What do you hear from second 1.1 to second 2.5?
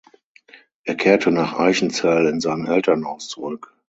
nach Eichenzell in